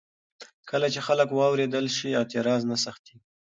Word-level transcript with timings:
کله 0.69 0.87
چې 0.93 0.99
خلک 1.07 1.27
واورېدل 1.31 1.85
شي، 1.97 2.09
اعتراض 2.19 2.61
نه 2.71 2.77
سختېږي. 2.83 3.27